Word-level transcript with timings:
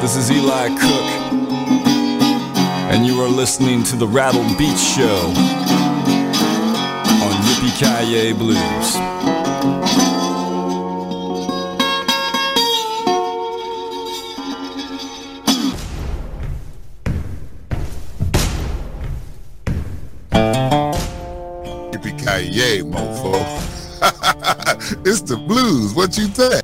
This 0.00 0.16
is 0.16 0.30
Eli 0.30 0.68
Cook, 0.68 1.32
and 2.90 3.06
you 3.06 3.20
are 3.20 3.28
listening 3.28 3.84
to 3.84 3.96
the 3.96 4.06
Rattled 4.08 4.56
Beats 4.56 4.82
Show 4.82 5.26
on 7.20 7.34
Yippee 7.44 7.78
Kaye 7.78 8.32
Blues. 8.32 8.96
Yippee 21.92 22.16
ki 22.18 22.82
mofo. 22.84 23.36
it's 25.06 25.20
the 25.20 25.36
blues. 25.36 25.92
What 25.92 26.16
you 26.16 26.26
think? 26.28 26.59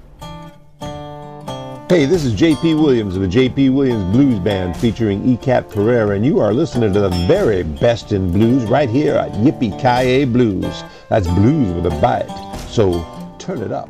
Hey, 1.96 2.04
this 2.04 2.26
is 2.26 2.34
JP 2.34 2.78
Williams 2.82 3.16
of 3.16 3.22
the 3.22 3.26
JP 3.26 3.72
Williams 3.72 4.04
Blues 4.14 4.38
Band 4.40 4.76
featuring 4.76 5.22
ECAT 5.22 5.70
Pereira, 5.70 6.14
and 6.14 6.26
you 6.26 6.40
are 6.40 6.52
listening 6.52 6.92
to 6.92 7.00
the 7.00 7.08
very 7.26 7.62
best 7.62 8.12
in 8.12 8.30
blues 8.32 8.64
right 8.64 8.90
here 8.90 9.14
at 9.14 9.32
Yippee 9.32 9.72
Ki 9.80 10.26
Blues. 10.26 10.84
That's 11.08 11.26
blues 11.26 11.72
with 11.72 11.90
a 11.90 12.00
bite. 12.02 12.28
So 12.68 13.02
turn 13.38 13.62
it 13.62 13.72
up. 13.72 13.88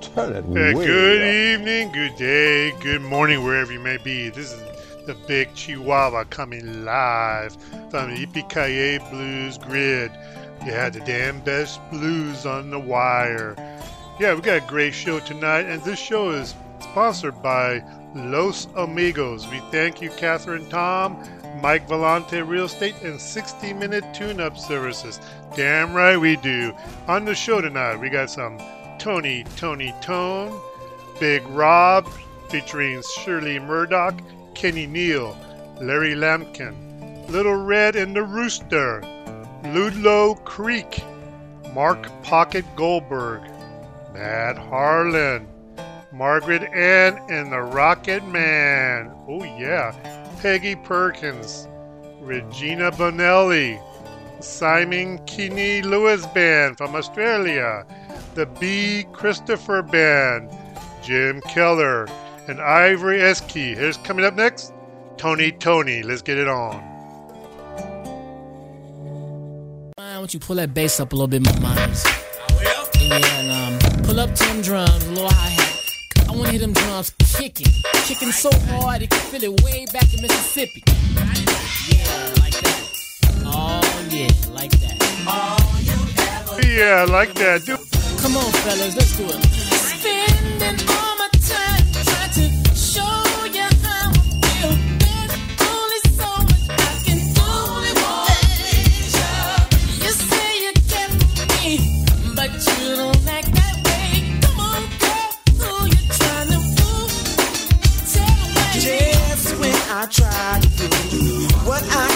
Turn 0.00 0.32
it 0.32 0.38
Uh, 0.38 0.72
good 0.72 1.22
up. 1.22 1.60
evening, 1.60 1.92
good 1.92 2.16
day, 2.16 2.72
good 2.80 3.02
morning, 3.02 3.44
wherever 3.44 3.72
you 3.72 3.78
may 3.78 3.98
be. 3.98 4.30
This 4.30 4.52
is 4.52 4.60
the 5.06 5.14
Big 5.28 5.54
Chihuahua 5.54 6.24
coming 6.24 6.84
live 6.84 7.56
from 7.88 8.16
the 8.16 8.26
Yippee 8.26 9.10
Blues 9.12 9.58
Grid. 9.58 10.10
You 10.66 10.72
had 10.72 10.92
the 10.92 11.00
damn 11.02 11.38
best 11.38 11.78
blues 11.92 12.46
on 12.46 12.70
the 12.70 12.80
wire. 12.80 13.54
Yeah, 14.18 14.34
we 14.34 14.40
got 14.40 14.56
a 14.56 14.66
great 14.66 14.92
show 14.92 15.20
tonight, 15.20 15.66
and 15.66 15.80
this 15.84 16.00
show 16.00 16.30
is 16.30 16.52
sponsored 16.94 17.42
by 17.42 17.82
Los 18.14 18.68
Amigos. 18.76 19.48
We 19.48 19.58
thank 19.72 20.00
you, 20.00 20.10
Catherine 20.10 20.70
Tom, 20.70 21.20
Mike 21.60 21.88
Vellante 21.88 22.46
Real 22.46 22.66
Estate, 22.66 22.94
and 23.02 23.20
60 23.20 23.72
Minute 23.72 24.04
Tune 24.14 24.40
Up 24.40 24.56
Services. 24.56 25.18
Damn 25.56 25.92
right 25.92 26.16
we 26.16 26.36
do. 26.36 26.72
On 27.08 27.24
the 27.24 27.34
show 27.34 27.60
tonight, 27.60 27.96
we 27.96 28.10
got 28.10 28.30
some 28.30 28.60
Tony, 29.00 29.42
Tony 29.56 29.92
Tone, 30.02 30.56
Big 31.18 31.44
Rob, 31.48 32.08
featuring 32.48 33.02
Shirley 33.16 33.58
Murdock, 33.58 34.14
Kenny 34.54 34.86
Neal, 34.86 35.36
Larry 35.80 36.14
Lampkin, 36.14 37.28
Little 37.28 37.56
Red 37.56 37.96
and 37.96 38.14
the 38.14 38.22
Rooster, 38.22 39.02
Ludlow 39.64 40.36
Creek, 40.44 41.02
Mark 41.74 42.06
Pocket 42.22 42.64
Goldberg, 42.76 43.42
Matt 44.12 44.56
Harlan, 44.56 45.48
Margaret 46.14 46.62
Ann 46.72 47.20
and 47.28 47.50
the 47.50 47.60
Rocket 47.60 48.24
Man. 48.28 49.12
Oh, 49.28 49.42
yeah. 49.42 49.92
Peggy 50.40 50.76
Perkins, 50.76 51.66
Regina 52.20 52.92
Bonelli, 52.92 53.82
Simon 54.40 55.18
Kinney 55.26 55.82
Lewis 55.82 56.24
Band 56.26 56.76
from 56.76 56.94
Australia, 56.94 57.84
the 58.34 58.46
B. 58.46 59.06
Christopher 59.12 59.82
Band, 59.82 60.50
Jim 61.02 61.40
Keller, 61.40 62.06
and 62.46 62.60
Ivory 62.60 63.18
Esky. 63.18 63.76
Here's 63.76 63.96
coming 63.98 64.24
up 64.24 64.34
next 64.34 64.72
Tony 65.16 65.50
Tony. 65.50 66.04
Let's 66.04 66.22
get 66.22 66.38
it 66.38 66.46
on. 66.46 66.76
Why 69.96 70.12
don't 70.14 70.32
you 70.32 70.38
pull 70.38 70.56
that 70.56 70.72
bass 70.74 71.00
up 71.00 71.12
a 71.12 71.16
little 71.16 71.26
bit, 71.26 71.42
my 71.42 71.58
minds? 71.58 72.04
Yeah, 72.62 72.86
and 73.02 73.50
um, 73.50 74.02
pull 74.04 74.20
up 74.20 74.32
to 74.32 74.44
them 74.44 74.62
drums, 74.62 75.04
a 75.06 75.10
little 75.10 75.28
hi 75.28 75.48
hat. 75.48 75.63
I 76.34 76.36
want 76.36 76.46
to 76.46 76.50
hear 76.50 76.60
them 76.62 76.72
drums 76.72 77.14
kicking, 77.38 77.72
kicking 78.08 78.32
so 78.32 78.50
hard 78.66 79.02
you 79.02 79.06
can 79.06 79.20
feel 79.20 79.44
it 79.44 79.62
way 79.62 79.86
back 79.92 80.12
in 80.12 80.20
Mississippi. 80.20 80.82
Yeah, 81.86 82.34
like 82.40 82.58
that. 82.58 82.82
Oh 83.46 83.80
yeah, 84.10 84.26
like 84.50 84.72
that. 84.82 84.98
Yeah, 86.66 87.04
like 87.08 87.34
that. 87.34 87.62
Come 88.20 88.36
on, 88.36 88.50
fellas, 88.50 88.96
let's 88.96 89.16
do 89.16 89.26
it. 89.26 89.44
Spending 89.44 90.33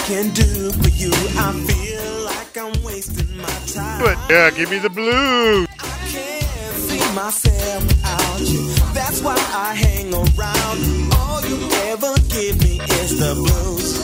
can 0.09 0.31
do 0.31 0.71
for 0.71 0.89
you, 0.89 1.11
I 1.37 1.53
feel 1.69 2.25
like 2.25 2.57
I'm 2.57 2.83
wasting 2.83 3.37
my 3.37 3.47
time. 3.67 4.05
it. 4.07 4.17
Yeah, 4.27 4.49
give 4.49 4.71
me 4.71 4.79
the 4.79 4.89
blues. 4.89 5.67
I 5.77 5.85
can't 6.09 6.75
see 6.89 7.13
myself 7.13 7.83
without 7.83 8.39
you. 8.39 8.73
That's 8.91 9.21
why 9.21 9.35
I 9.53 9.75
hang 9.75 10.11
around. 10.11 11.13
All 11.13 11.45
you 11.45 11.59
ever 11.91 12.15
give 12.27 12.59
me 12.63 12.81
is 13.01 13.19
the 13.19 13.35
blues. 13.35 13.99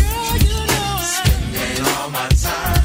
Girl, 0.00 0.36
you 0.48 0.58
know 0.72 0.96
I 1.04 1.30
And 1.54 1.86
all 1.86 2.08
my 2.08 2.28
time 2.30 2.81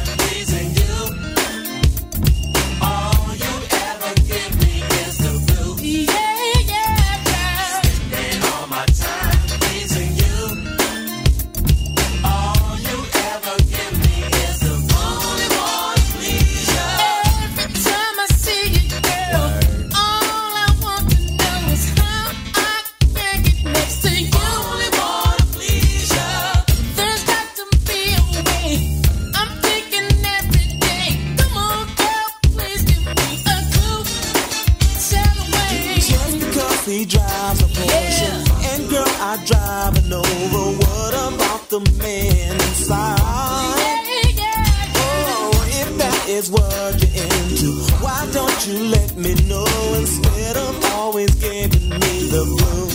the 52.30 52.44
blues? 52.44 52.87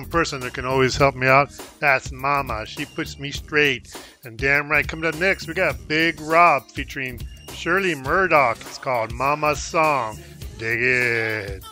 One 0.00 0.08
person 0.08 0.40
that 0.40 0.54
can 0.54 0.64
always 0.64 0.96
help 0.96 1.14
me 1.14 1.26
out. 1.26 1.50
That's 1.78 2.10
Mama. 2.10 2.64
She 2.64 2.86
puts 2.86 3.18
me 3.18 3.30
straight. 3.30 3.94
And 4.24 4.38
damn 4.38 4.70
right, 4.70 4.86
coming 4.86 5.04
up 5.04 5.14
next, 5.16 5.46
we 5.46 5.52
got 5.52 5.76
Big 5.88 6.18
Rob 6.22 6.66
featuring 6.70 7.20
Shirley 7.52 7.94
Murdock. 7.94 8.58
It's 8.62 8.78
called 8.78 9.12
Mama's 9.12 9.62
Song. 9.62 10.18
Dig 10.58 10.80
it. 10.80 11.64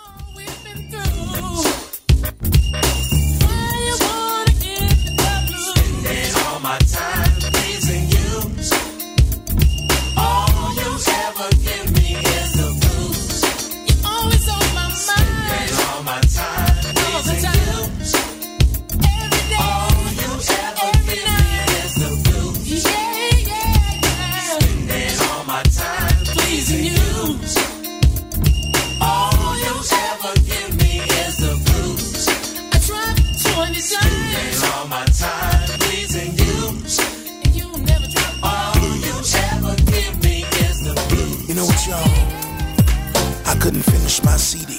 Couldn't 43.68 43.82
finish 43.82 44.22
my 44.24 44.34
CD 44.38 44.78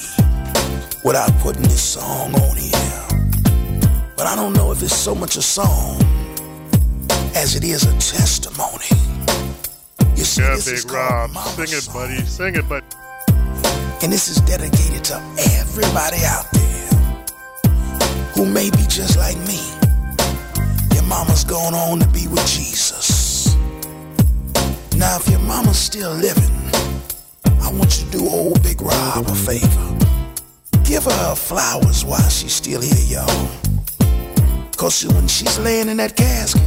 without 1.04 1.30
putting 1.38 1.62
this 1.62 1.80
song 1.80 2.34
on 2.34 2.56
here. 2.56 3.06
But 4.16 4.26
I 4.26 4.34
don't 4.34 4.52
know 4.52 4.72
if 4.72 4.82
it's 4.82 4.96
so 4.96 5.14
much 5.14 5.36
a 5.36 5.42
song 5.42 5.94
as 7.36 7.54
it 7.54 7.62
is 7.62 7.84
a 7.84 7.92
testimony. 8.00 8.90
You 10.16 10.24
see, 10.24 10.42
Yeah, 10.42 10.58
Big 10.64 10.90
Rob. 10.90 11.30
Sing 11.30 11.64
it, 11.66 11.82
Song. 11.82 11.94
buddy. 11.94 12.20
Sing 12.24 12.56
it, 12.56 12.68
buddy. 12.68 12.84
And 14.02 14.12
this 14.12 14.26
is 14.26 14.40
dedicated 14.40 15.04
to 15.04 15.22
everybody 15.60 16.24
out 16.26 16.50
there 16.50 16.88
who 18.34 18.44
may 18.44 18.70
be 18.70 18.82
just 18.88 19.16
like 19.16 19.38
me. 19.46 19.62
Your 20.94 21.04
mama's 21.04 21.44
gone 21.44 21.74
on 21.74 22.00
to 22.00 22.08
be 22.08 22.26
with 22.26 22.44
Jesus. 22.48 23.54
Now, 24.96 25.16
if 25.16 25.28
your 25.30 25.38
mama's 25.46 25.78
still 25.78 26.12
living, 26.12 26.69
I 27.70 27.72
want 27.72 28.00
you 28.00 28.04
to 28.06 28.10
do 28.10 28.28
old 28.28 28.60
Big 28.64 28.82
Rob 28.82 29.28
a 29.28 29.34
favor. 29.34 29.96
Give 30.82 31.04
her 31.04 31.34
flowers 31.36 32.04
while 32.04 32.28
she's 32.28 32.52
still 32.52 32.80
here, 32.80 33.22
y'all. 33.22 33.48
Cause 34.76 35.06
when 35.06 35.28
she's 35.28 35.56
laying 35.60 35.88
in 35.88 35.98
that 35.98 36.16
casket, 36.16 36.60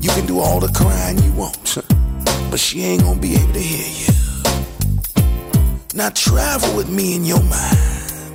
you 0.00 0.10
can 0.10 0.24
do 0.24 0.38
all 0.38 0.60
the 0.60 0.68
crying 0.68 1.18
you 1.18 1.32
want, 1.32 1.78
but 2.50 2.60
she 2.60 2.84
ain't 2.84 3.02
gonna 3.02 3.20
be 3.20 3.34
able 3.34 3.54
to 3.54 3.58
hear 3.58 4.06
you. 4.06 4.12
Now 5.94 6.10
travel 6.10 6.76
with 6.76 6.88
me 6.88 7.16
in 7.16 7.24
your 7.24 7.42
mind 7.42 8.30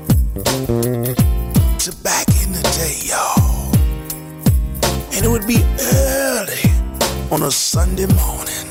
to 1.79 1.95
back 2.03 2.27
in 2.43 2.51
the 2.51 2.61
day, 2.75 2.97
y'all. 3.07 3.71
And 5.13 5.25
it 5.25 5.29
would 5.29 5.47
be 5.47 5.63
early 5.93 6.73
on 7.31 7.43
a 7.43 7.51
Sunday 7.51 8.07
morning 8.07 8.68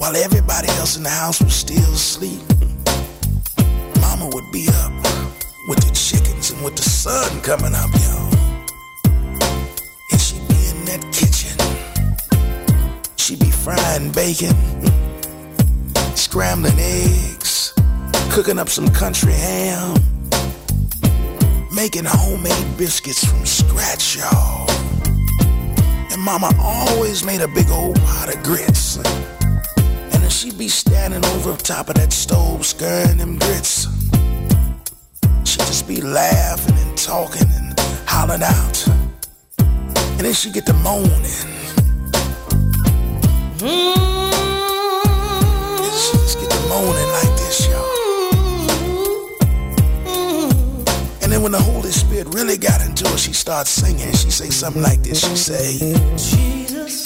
while 0.00 0.16
everybody 0.16 0.68
else 0.80 0.96
in 0.96 1.02
the 1.02 1.10
house 1.10 1.42
was 1.42 1.54
still 1.54 1.92
asleep. 1.92 2.40
Mama 4.00 4.30
would 4.32 4.50
be 4.50 4.66
up 4.82 4.92
with 5.68 5.78
the 5.84 5.92
chickens 5.92 6.50
and 6.50 6.64
with 6.64 6.74
the 6.74 6.82
sun 6.82 7.40
coming 7.42 7.74
up, 7.74 7.90
y'all. 8.00 8.32
And 10.10 10.20
she'd 10.20 10.48
be 10.48 10.60
in 10.72 10.84
that 10.86 11.02
kitchen. 11.12 11.54
She'd 13.16 13.40
be 13.40 13.50
frying 13.50 14.10
bacon 14.10 14.56
scrambling 16.30 16.78
eggs, 16.78 17.74
cooking 18.30 18.58
up 18.58 18.68
some 18.68 18.88
country 18.88 19.32
ham, 19.32 19.94
making 21.74 22.04
homemade 22.06 22.76
biscuits 22.78 23.24
from 23.24 23.44
scratch, 23.44 24.16
y'all. 24.16 24.70
And 26.12 26.22
mama 26.22 26.52
always 26.58 27.24
made 27.24 27.40
a 27.40 27.48
big 27.48 27.68
old 27.70 27.96
pot 28.02 28.32
of 28.32 28.42
grits. 28.42 28.98
She'd 30.40 30.56
be 30.56 30.68
standing 30.68 31.22
over 31.22 31.54
top 31.54 31.90
of 31.90 31.96
that 31.96 32.14
stove 32.14 32.64
stirring 32.64 33.18
them 33.18 33.38
grits. 33.38 33.86
She'd 35.44 35.66
just 35.68 35.86
be 35.86 36.00
laughing 36.00 36.78
and 36.78 36.96
talking 36.96 37.46
and 37.46 37.78
hollering 38.06 38.42
out. 38.42 38.88
And 39.58 40.20
then 40.20 40.32
she'd 40.32 40.54
get 40.54 40.64
to 40.64 40.72
moaning. 40.72 41.10
And 41.10 41.28
she 45.92 46.12
just 46.16 46.40
get 46.40 46.48
to 46.50 46.60
moaning 46.70 47.10
like 47.20 47.36
this, 47.36 47.68
y'all. 47.68 47.84
And 51.20 51.30
then 51.30 51.42
when 51.42 51.52
the 51.52 51.60
Holy 51.60 51.90
Spirit 51.90 52.32
really 52.32 52.56
got 52.56 52.80
into 52.80 53.06
her, 53.06 53.18
she 53.18 53.34
starts 53.34 53.68
singing. 53.68 54.14
She 54.14 54.30
say 54.30 54.48
something 54.48 54.80
like 54.80 55.02
this. 55.02 55.20
She 55.20 55.36
say, 55.36 55.94
Jesus, 56.16 57.04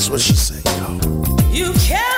That's 0.00 0.08
what 0.08 0.20
she 0.22 0.34
say, 0.34 0.62
y'all. 0.78 0.96
You 1.52 1.74
kept 1.74 2.09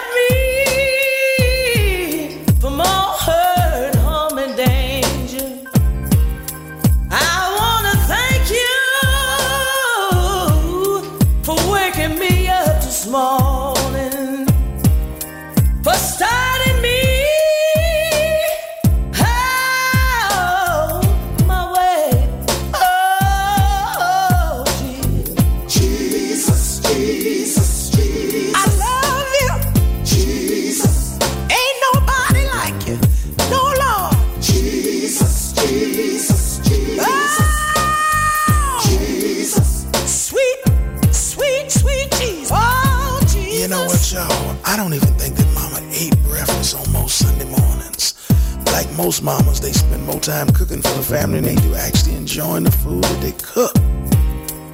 Mamas, 49.23 49.61
they 49.61 49.73
spend 49.73 50.05
more 50.05 50.19
time 50.19 50.49
cooking 50.49 50.83
for 50.83 50.95
the 50.95 51.03
family 51.03 51.41
than 51.41 51.55
they 51.55 51.63
do 51.63 51.75
actually 51.77 52.17
enjoying 52.17 52.65
the 52.65 52.73
food 52.73 53.05
that 53.05 53.21
they 53.21 53.33
cook. 53.33 53.73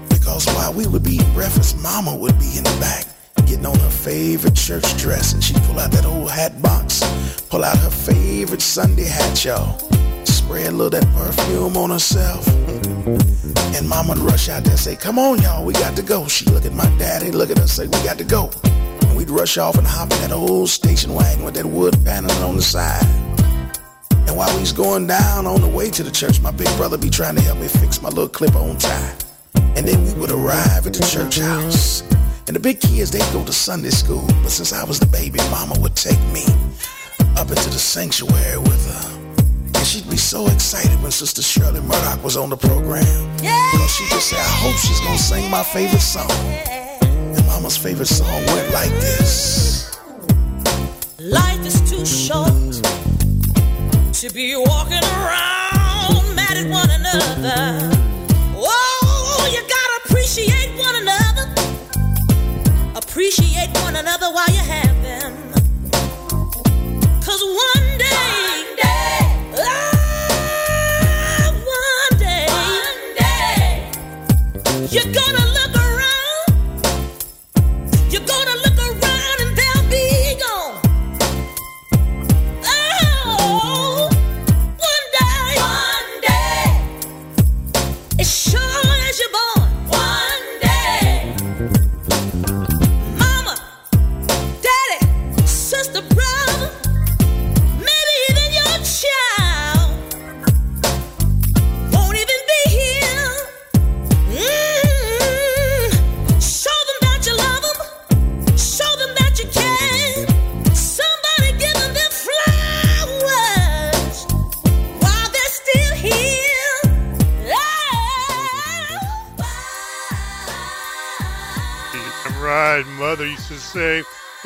Because 0.09 0.47
while 0.55 0.73
we 0.73 0.87
would 0.87 1.03
be 1.03 1.17
eating 1.17 1.33
breakfast, 1.35 1.77
mama 1.83 2.17
would 2.17 2.39
be 2.39 2.57
in 2.57 2.65
the 2.65 2.77
back 2.81 3.05
getting 3.47 3.67
on 3.67 3.79
her 3.79 3.91
favorite 3.91 4.55
church 4.55 4.97
dress 4.97 5.33
and 5.33 5.43
she'd 5.43 5.57
pull 5.63 5.79
out 5.79 5.91
that 5.91 6.05
old 6.05 6.31
hat 6.31 6.61
box, 6.63 7.01
pull 7.51 7.63
out 7.63 7.77
her 7.79 7.91
favorite 7.91 8.63
Sunday 8.63 9.05
hat, 9.05 9.45
y'all. 9.45 9.79
Spray 10.25 10.67
a 10.67 10.71
little 10.71 10.87
of 10.87 10.93
that 10.93 11.07
perfume 11.15 11.77
on 11.77 11.91
herself. 11.91 12.47
And 13.77 13.89
mama 13.89 14.15
would 14.15 14.19
rush 14.19 14.49
out 14.49 14.65
there 14.65 14.73
and 14.73 14.81
say, 14.81 14.97
Come 14.97 15.19
on, 15.19 15.41
y'all, 15.41 15.65
we 15.65 15.73
got 15.75 15.95
to 15.97 16.03
go. 16.03 16.27
She'd 16.27 16.51
look 16.51 16.65
at 16.65 16.73
my 16.73 16.89
daddy, 16.99 17.31
look 17.31 17.51
at 17.51 17.59
us, 17.59 17.73
say, 17.73 17.87
We 17.87 18.03
got 18.03 18.19
to 18.19 18.25
go. 18.25 18.51
And 18.65 19.17
we'd 19.17 19.31
rush 19.31 19.57
off 19.57 19.77
and 19.77 19.87
hop 19.87 20.11
in 20.11 20.21
that 20.23 20.33
old 20.33 20.69
station 20.69 21.15
wagon 21.15 21.45
with 21.45 21.55
that 21.55 21.67
wood 21.67 21.97
paneling 22.05 22.43
on 22.43 22.57
the 22.57 22.63
side. 22.63 23.18
While 24.39 24.57
he's 24.57 24.71
going 24.71 25.09
down 25.09 25.49
on 25.49 25.61
the 25.63 25.67
way 25.67 25.91
to 25.91 26.05
the 26.05 26.13
church, 26.13 26.41
my 26.41 26.53
big 26.53 26.69
brother 26.77 26.97
be 26.97 27.11
trying 27.11 27.35
to 27.35 27.41
help 27.43 27.59
me 27.59 27.67
fix 27.67 28.01
my 28.01 28.09
little 28.09 28.29
clip 28.29 28.55
on 28.55 28.79
tie. 28.79 29.17
And 29.75 29.85
then 29.85 30.05
we 30.05 30.13
would 30.15 30.31
arrive 30.31 30.87
at 30.87 30.95
the 30.95 31.03
church 31.03 31.41
house. 31.41 32.03
And 32.47 32.55
the 32.55 32.61
big 32.61 32.81
kids, 32.81 33.11
they'd 33.11 33.33
go 33.33 33.45
to 33.45 33.53
Sunday 33.53 33.91
school. 33.91 34.25
But 34.45 34.51
since 34.51 34.73
I 34.73 34.85
was 34.85 35.01
the 35.01 35.07
baby, 35.07 35.41
mama 35.51 35.75
would 35.81 35.97
take 35.97 36.23
me 36.31 36.45
up 37.37 37.51
into 37.51 37.69
the 37.69 37.83
sanctuary 37.83 38.59
with 38.59 38.87
her. 38.87 39.19
And 39.75 39.85
she'd 39.85 40.09
be 40.09 40.17
so 40.17 40.47
excited 40.47 41.03
when 41.03 41.11
Sister 41.11 41.43
Shirley 41.43 41.81
Murdock 41.81 42.23
was 42.23 42.37
on 42.37 42.49
the 42.49 42.57
program. 42.57 43.03
Yeah. 43.43 43.59
Because 43.73 43.91
she 43.91 44.09
just 44.09 44.31
say, 44.31 44.37
I 44.37 44.53
hope 44.63 44.77
she's 44.77 45.01
gonna 45.01 45.19
sing 45.19 45.51
my 45.51 45.65
favorite 45.65 45.99
song. 45.99 46.31
And 46.31 47.45
mama's 47.49 47.77
favorite 47.77 48.07
song 48.07 48.47
went 48.47 48.73
like 48.73 48.91
this. 49.03 49.99
Life 51.19 51.67
is 51.67 51.91
too 51.91 52.07
short 52.07 52.68
to 54.19 54.31
be 54.31 54.57
walking 54.57 55.05
around 55.05 56.35
mad 56.35 56.57
at 56.57 56.69
one 56.69 56.91
another. 56.91 57.89
Oh, 58.57 59.49
you 59.53 59.61
gotta 59.61 60.01
appreciate 60.05 60.77
one 60.77 60.97
another. 60.97 61.47
Appreciate 62.97 63.71
one 63.81 63.95
another 63.95 64.27
while 64.33 64.49
you 64.49 64.59
have 64.59 64.88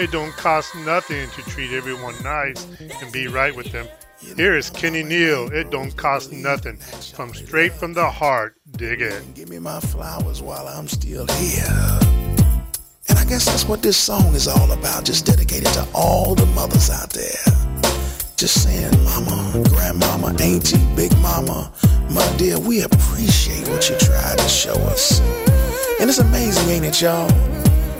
it 0.02 0.10
don't 0.10 0.32
cost 0.32 0.74
nothing 0.74 1.30
to 1.30 1.42
treat 1.42 1.70
everyone 1.70 2.14
nice 2.24 2.66
and 3.00 3.12
be 3.12 3.28
right 3.28 3.54
with 3.54 3.70
them. 3.70 3.86
Here 4.36 4.56
is 4.56 4.68
Kenny 4.68 5.04
Neal. 5.04 5.52
It 5.52 5.70
don't 5.70 5.96
cost 5.96 6.32
nothing. 6.32 6.76
From 6.76 7.32
straight 7.32 7.72
from 7.72 7.92
the 7.92 8.10
heart. 8.10 8.56
Dig 8.72 9.00
it. 9.00 9.34
Give 9.34 9.48
me 9.48 9.60
my 9.60 9.78
flowers 9.78 10.42
while 10.42 10.66
I'm 10.66 10.88
still 10.88 11.24
here. 11.28 11.98
And 13.08 13.16
I 13.16 13.24
guess 13.24 13.44
that's 13.44 13.64
what 13.64 13.82
this 13.82 13.96
song 13.96 14.34
is 14.34 14.48
all 14.48 14.72
about. 14.72 15.04
Just 15.04 15.24
dedicated 15.24 15.72
to 15.74 15.86
all 15.94 16.34
the 16.34 16.46
mothers 16.46 16.90
out 16.90 17.10
there. 17.10 17.44
Just 18.36 18.64
saying, 18.64 18.90
mama, 19.04 19.62
grandmama, 19.68 20.34
auntie, 20.42 20.84
big 20.96 21.16
mama, 21.18 21.72
my 22.10 22.36
dear, 22.38 22.58
we 22.58 22.82
appreciate 22.82 23.68
what 23.68 23.88
you 23.88 23.96
tried 23.98 24.38
to 24.38 24.48
show 24.48 24.74
us. 24.74 25.20
And 26.00 26.10
it's 26.10 26.18
amazing, 26.18 26.68
ain't 26.70 26.84
it, 26.86 27.00
y'all? 27.00 27.30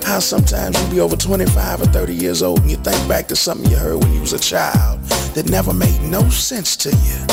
How 0.04 0.18
sometimes 0.18 0.80
you 0.82 0.90
be 0.90 1.00
over 1.00 1.16
25 1.16 1.82
or 1.82 1.87
30 1.87 2.14
years 2.14 2.42
old 2.42 2.61
and 2.61 2.71
you 2.71 2.76
think 2.76 3.09
back 3.09 3.28
to 3.28 3.37
something 3.37 3.71
you 3.71 3.76
heard 3.76 4.02
when 4.02 4.12
you 4.12 4.21
was 4.21 4.32
a 4.32 4.38
child 4.38 5.00
that 5.35 5.49
never 5.49 5.73
made 5.73 6.00
no 6.02 6.28
sense 6.28 6.76
to 6.78 6.90
you. 6.90 7.26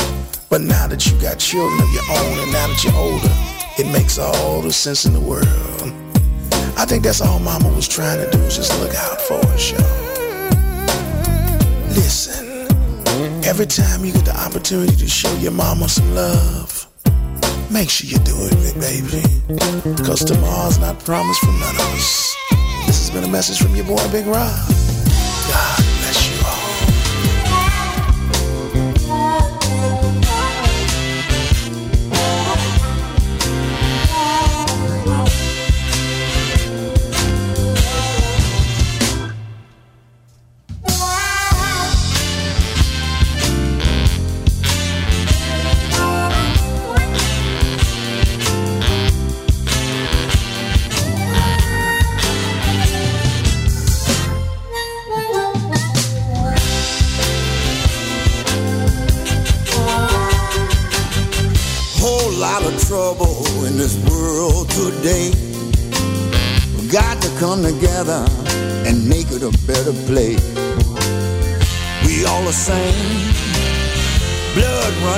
But 0.48 0.60
now 0.62 0.86
that 0.86 1.04
you 1.06 1.20
got 1.20 1.38
children 1.38 1.80
of 1.80 1.92
your 1.92 2.04
own 2.10 2.38
and 2.38 2.52
now 2.52 2.68
that 2.68 2.84
you're 2.84 2.94
older, 2.94 3.28
it 3.78 3.92
makes 3.92 4.18
all 4.18 4.62
the 4.62 4.72
sense 4.72 5.04
in 5.04 5.12
the 5.12 5.20
world. 5.20 5.46
I 6.78 6.86
think 6.86 7.02
that's 7.02 7.20
all 7.20 7.40
mama 7.40 7.68
was 7.70 7.88
trying 7.88 8.24
to 8.24 8.30
do 8.30 8.42
is 8.44 8.56
just 8.56 8.78
look 8.80 8.94
out 8.94 9.20
for 9.20 9.34
us, 9.34 9.72
y'all. 9.72 9.80
Listen, 11.88 12.66
every 13.44 13.66
time 13.66 14.04
you 14.04 14.12
get 14.12 14.24
the 14.24 14.36
opportunity 14.36 14.94
to 14.96 15.08
show 15.08 15.32
your 15.38 15.52
mama 15.52 15.88
some 15.88 16.14
love, 16.14 16.86
make 17.70 17.90
sure 17.90 18.08
you 18.08 18.18
do 18.24 18.34
it, 18.36 18.74
baby. 18.80 19.22
Cause 20.04 20.24
tomorrow's 20.24 20.78
not 20.78 20.98
promised 21.04 21.40
for 21.40 21.52
none 21.52 21.74
of 21.74 21.94
us. 21.94 22.36
This 22.90 23.08
has 23.08 23.10
been 23.10 23.22
a 23.22 23.32
message 23.32 23.62
from 23.62 23.76
your 23.76 23.84
boy, 23.84 24.02
Big 24.10 24.26
Rob. 24.26 24.50
God 25.48 25.79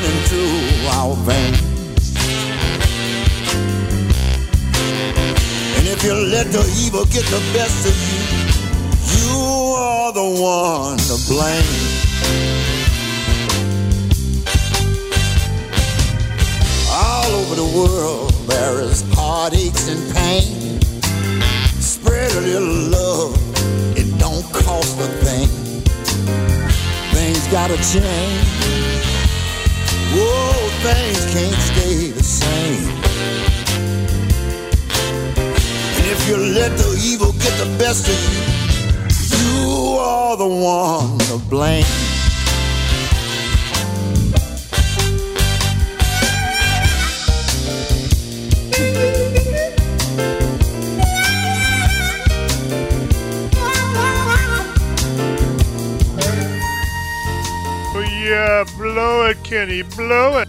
blood 0.02 0.25
through 0.28 0.88
our 0.99 1.14
veins. 1.16 2.14
And 5.76 5.87
if 5.87 6.02
you 6.02 6.14
let 6.14 6.47
the 6.50 6.64
evil 6.85 7.04
get 7.04 7.25
the 7.26 7.42
best 7.52 7.87
of 7.87 7.97
you, 8.11 8.23
you 9.14 9.38
are 9.78 10.12
the 10.12 10.28
one 10.40 10.99
to 10.99 11.16
blame. 11.28 12.02
All 16.90 17.30
over 17.40 17.54
the 17.54 17.71
world 17.76 18.32
there 18.49 18.80
is 18.80 19.04
heartaches 19.14 19.88
and 19.88 20.14
pain. 20.14 20.80
Spread 21.80 22.32
a 22.32 22.40
little 22.40 22.90
love, 22.90 23.37
it 23.97 24.18
don't 24.18 24.44
cost 24.52 24.99
a 24.99 25.09
thing. 25.25 25.49
Things 27.14 27.47
gotta 27.49 27.76
change. 27.92 28.91
Whoa, 30.14 30.69
things 30.83 31.25
can't 31.33 31.61
stay 31.71 32.11
the 32.11 32.23
same. 32.23 32.88
And 35.97 36.07
if 36.14 36.28
you 36.28 36.37
let 36.37 36.76
the 36.76 37.00
evil 37.02 37.33
get 37.33 37.54
the 37.59 37.71
best 37.78 38.09
of 38.09 38.19
you, 38.33 38.62
you 39.38 39.97
are 39.99 40.37
the 40.37 40.47
one 40.47 41.19
to 41.19 41.38
blame. 41.49 42.01
Blow 58.76 59.26
it, 59.26 59.42
Kenny, 59.42 59.82
blow 59.82 60.38
it. 60.38 60.49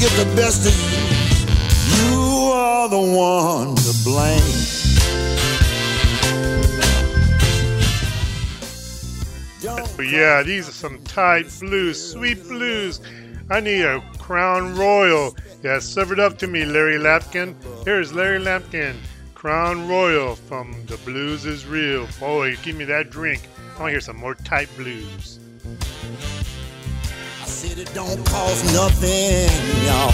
Get 0.00 0.12
the 0.12 0.32
best 0.34 0.66
of 0.66 0.72
you, 0.72 0.96
you 1.94 2.52
are 2.54 2.88
the 2.88 2.96
one 2.98 3.76
to 3.76 3.92
blame. 4.02 4.40
Oh, 9.68 10.00
yeah, 10.00 10.42
these 10.42 10.70
are 10.70 10.72
some 10.72 11.02
tight 11.04 11.52
blues, 11.60 12.12
sweet 12.12 12.42
blues. 12.44 13.02
I 13.50 13.60
need 13.60 13.82
a 13.82 14.00
Crown 14.18 14.74
Royal. 14.74 15.36
Yeah, 15.62 15.78
serve 15.80 16.12
it 16.12 16.18
up 16.18 16.38
to 16.38 16.46
me, 16.46 16.64
Larry 16.64 16.96
Lampkin. 16.96 17.54
Here's 17.84 18.14
Larry 18.14 18.38
Lampkin, 18.38 18.96
Crown 19.34 19.86
Royal 19.86 20.34
from 20.34 20.74
The 20.86 20.96
Blues 20.98 21.44
is 21.44 21.66
Real. 21.66 22.08
Boy, 22.18 22.56
give 22.62 22.74
me 22.74 22.86
that 22.86 23.10
drink. 23.10 23.42
I 23.76 23.80
want 23.80 23.88
to 23.88 23.90
hear 23.90 24.00
some 24.00 24.16
more 24.16 24.34
tight 24.34 24.70
blues. 24.78 25.39
It 27.80 27.94
don't 27.94 28.22
cost 28.26 28.64
nothing, 28.74 29.48
y'all, 29.86 30.12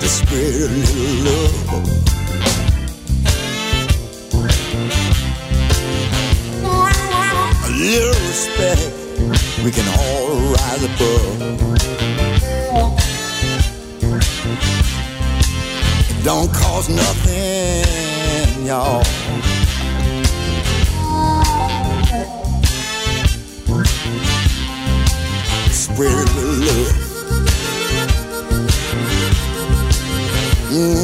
to 0.00 0.08
spread 0.08 0.54
a 0.54 0.68
little 0.74 1.14
love. 1.24 1.54
A 7.62 7.70
little 7.78 8.18
respect, 8.26 8.90
we 9.62 9.70
can 9.70 9.86
all 10.00 10.34
rise 10.50 10.82
above. 10.82 11.34
It 16.10 16.24
don't 16.24 16.52
cost 16.52 16.90
nothing, 16.90 18.66
y'all. 18.66 19.04
Little 25.96 26.44
love. 26.58 27.04
Mm. 30.70 31.03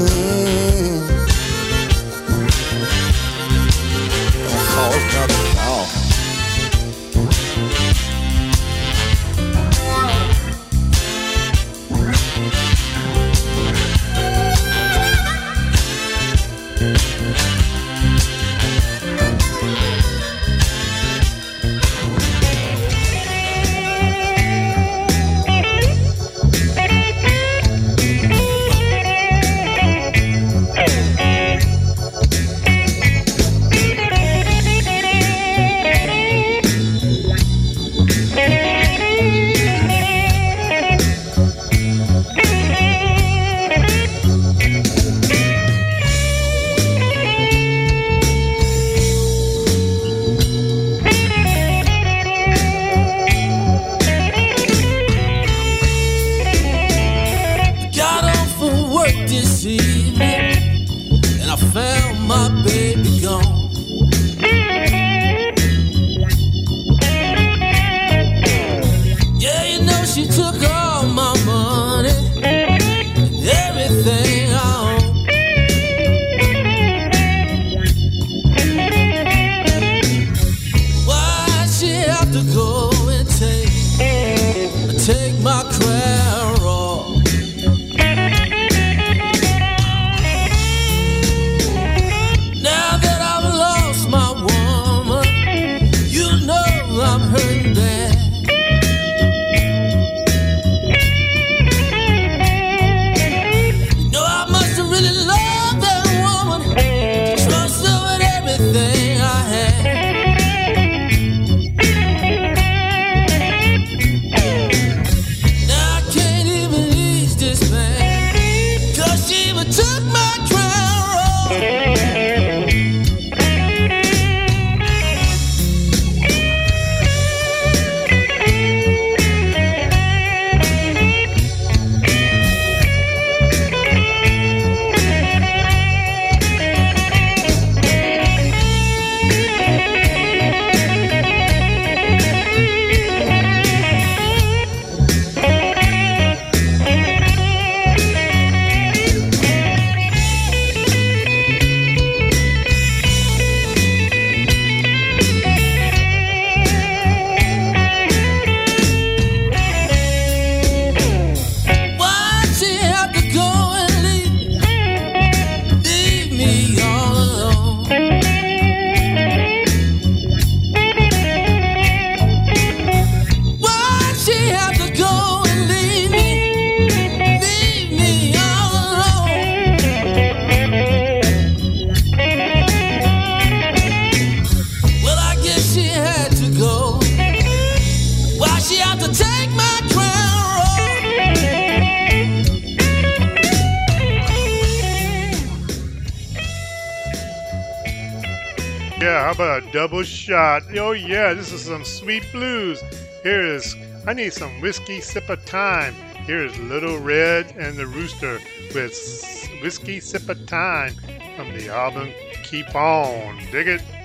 Oh, 200.90 200.94
yeah, 200.94 201.34
this 201.34 201.52
is 201.52 201.66
some 201.66 201.84
sweet 201.84 202.26
blues. 202.32 202.82
Here 203.22 203.44
is, 203.44 203.76
I 204.08 204.12
need 204.12 204.32
some 204.32 204.60
whiskey 204.60 205.00
sip 205.00 205.28
of 205.28 205.44
time. 205.44 205.94
Here 206.26 206.44
is 206.44 206.58
Little 206.58 206.98
Red 206.98 207.54
and 207.56 207.76
the 207.76 207.86
Rooster 207.86 208.40
with 208.74 209.48
Whiskey 209.62 210.00
Sip 210.00 210.28
of 210.28 210.44
Time 210.46 210.94
from 211.36 211.52
the 211.52 211.68
album 211.68 212.10
Keep 212.42 212.74
On. 212.74 213.38
Dig 213.52 213.68
it? 213.68 213.99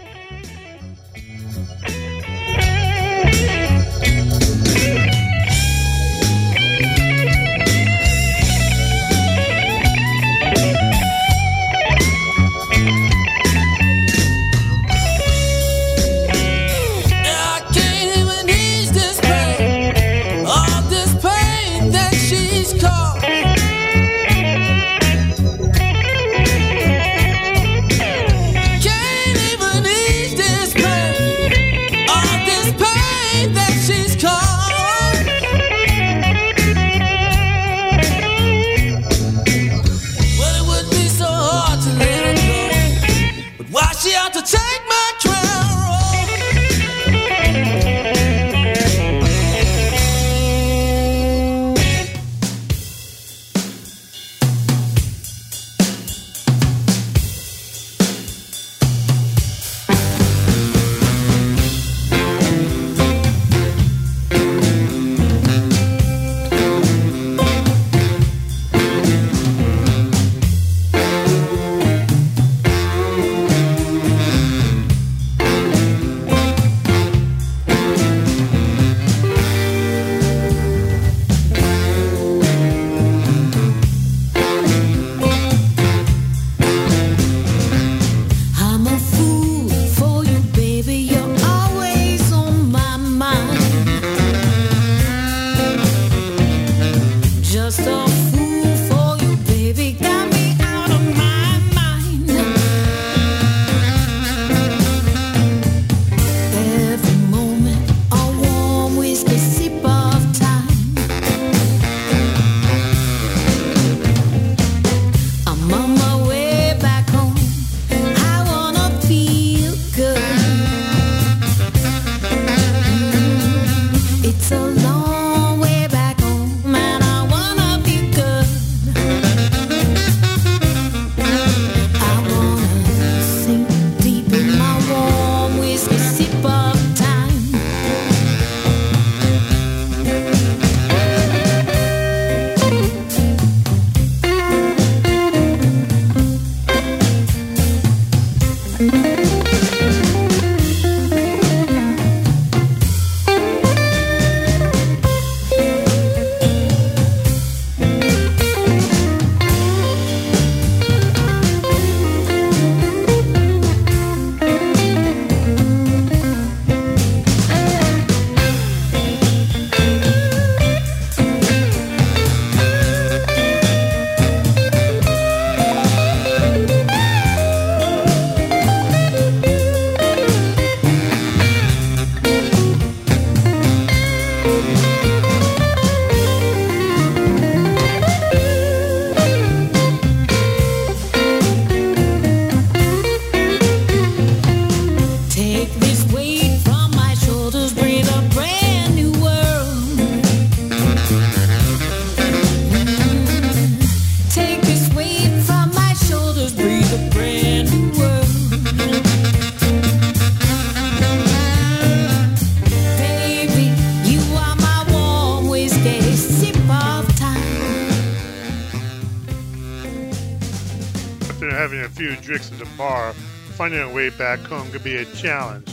Finding 223.65 223.81
our 223.81 223.91
way 223.95 224.09
back 224.09 224.37
home 224.41 224.69
could 224.69 224.83
be 224.83 224.97
a 224.97 225.05
challenge. 225.05 225.67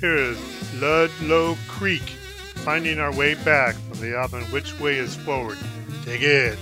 Here 0.00 0.16
is 0.16 0.38
Ludlow 0.74 1.56
Creek, 1.66 2.02
finding 2.56 2.98
our 2.98 3.10
way 3.16 3.36
back 3.36 3.74
from 3.74 4.00
the 4.00 4.14
album 4.14 4.42
Which 4.52 4.78
Way 4.78 4.96
is 4.96 5.16
Forward. 5.16 5.56
Dig 6.04 6.22
it. 6.22 6.58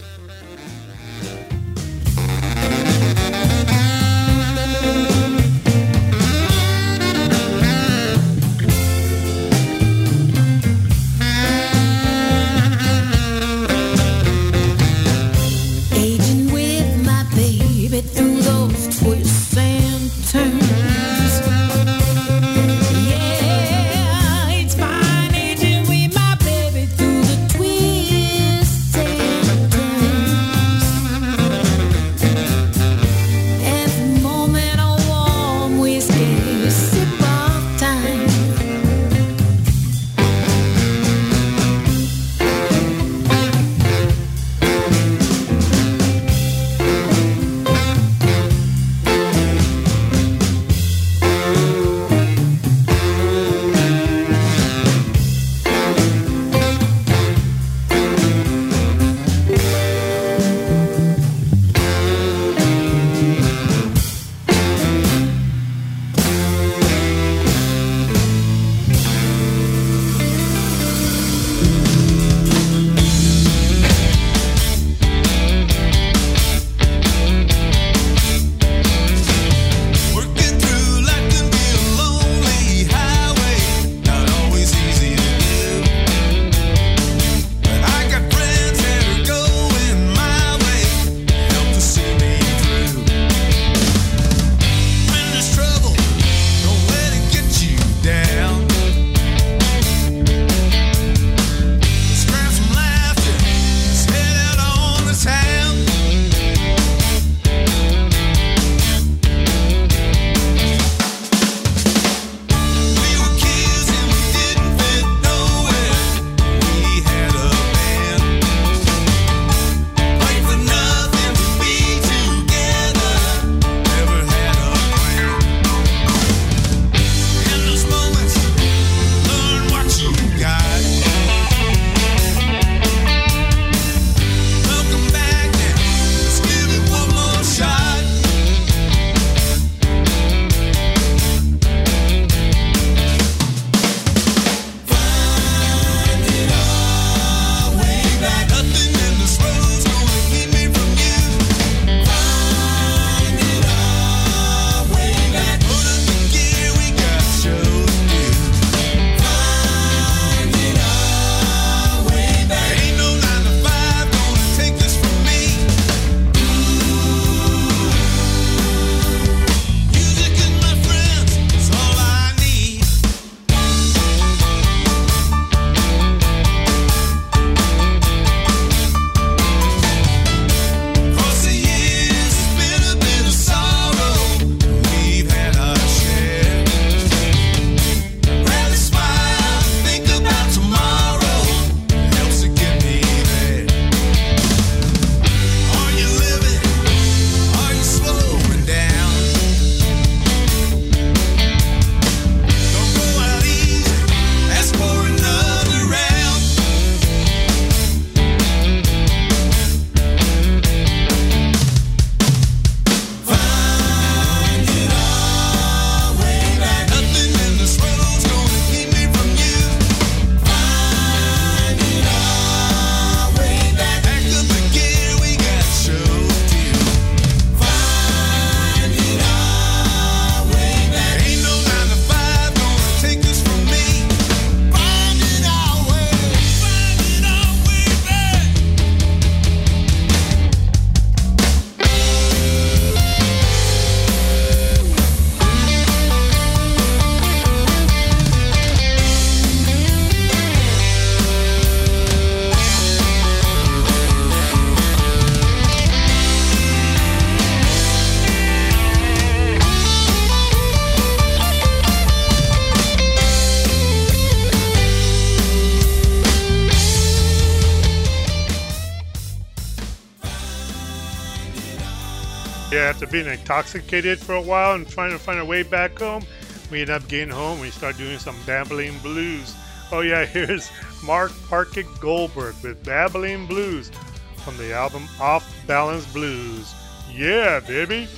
after 273.07 273.23
being 273.23 273.39
intoxicated 273.39 274.19
for 274.19 274.35
a 274.35 274.41
while 274.41 274.75
and 274.75 274.89
trying 274.89 275.13
to 275.13 275.19
find 275.19 275.39
our 275.39 275.45
way 275.45 275.63
back 275.63 275.99
home, 275.99 276.25
we 276.71 276.81
end 276.81 276.91
up 276.91 277.07
getting 277.09 277.31
home 277.31 277.53
and 277.53 277.61
we 277.61 277.71
start 277.71 277.97
doing 277.97 278.19
some 278.19 278.37
babbling 278.45 278.99
blues. 278.99 279.55
Oh 279.93 280.01
yeah, 280.01 280.25
here's 280.35 280.71
Mark 281.05 281.31
Pocket 281.49 281.87
Goldberg 282.01 282.55
with 282.63 282.83
Babbling 282.85 283.47
Blues 283.47 283.91
from 284.39 284.57
the 284.57 284.73
album 284.75 285.07
Off 285.21 285.55
Balance 285.67 286.07
Blues. 286.13 286.75
Yeah, 287.13 287.61
baby. 287.61 288.09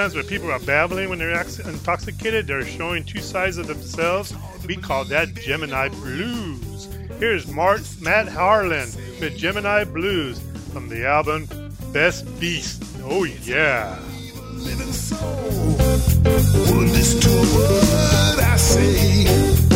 sometimes 0.00 0.16
when 0.16 0.38
people 0.38 0.50
are 0.50 0.58
babbling 0.60 1.10
when 1.10 1.18
they're 1.18 1.38
intoxicated, 1.66 2.46
they're 2.46 2.64
showing 2.64 3.04
two 3.04 3.20
sides 3.20 3.58
of 3.58 3.66
themselves. 3.66 4.34
We 4.66 4.76
call 4.76 5.04
that 5.04 5.34
Gemini 5.34 5.88
Blues. 5.88 6.88
Here's 7.18 7.46
Mart, 7.46 7.82
Matt 8.00 8.26
Harlan 8.26 8.88
with 9.20 9.36
Gemini 9.36 9.84
Blues 9.84 10.40
from 10.72 10.88
the 10.88 11.06
album 11.06 11.46
Best 11.92 12.24
Beast. 12.40 12.82
Oh, 13.02 13.24
yeah. 13.24 13.98
Living 14.54 14.90
soul. 14.90 15.76
This 16.86 17.22
I 18.40 18.56
say. 18.56 19.69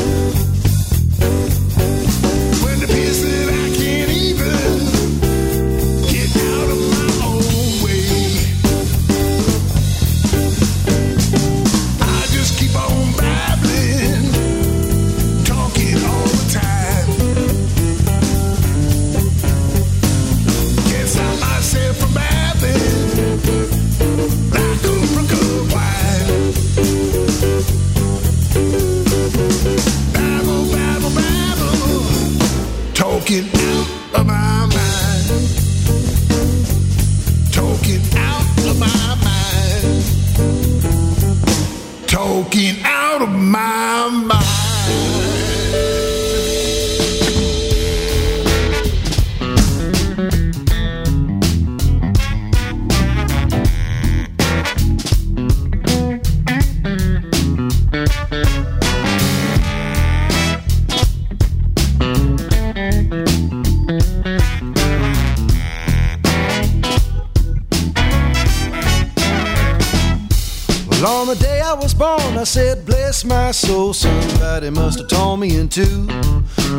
On 71.07 71.27
the 71.27 71.35
day 71.35 71.61
I 71.61 71.75
was 71.75 71.93
born, 71.93 72.38
I 72.38 72.45
said, 72.45 72.87
Bless 72.87 73.27
my 73.27 73.51
soul, 73.51 73.93
somebody 73.93 74.71
must 74.71 74.99
have 75.01 75.09
torn 75.09 75.40
me 75.40 75.59
in 75.59 75.69
two. 75.69 76.07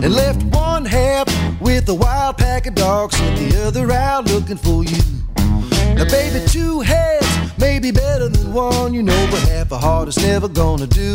And 0.02 0.16
left 0.16 0.42
one 0.46 0.84
half 0.84 1.28
with 1.62 1.88
a 1.90 1.94
wild 1.94 2.40
pack 2.40 2.66
of 2.66 2.74
dogs, 2.74 3.16
sent 3.16 3.38
the 3.38 3.68
other 3.68 3.92
out 3.92 4.26
looking 4.26 4.58
for 4.58 4.84
you. 4.84 5.04
Now, 5.94 6.06
baby, 6.06 6.44
two 6.48 6.80
heads 6.82 7.28
may 7.60 7.78
be 7.78 7.92
better 7.92 8.28
than 8.28 8.52
one, 8.52 8.96
you 8.96 9.04
know, 9.04 9.28
but 9.30 9.42
half 9.48 9.72
a 9.72 9.78
heart 9.78 10.08
is 10.08 10.18
never 10.18 10.48
gonna 10.48 10.88
do. 10.88 11.14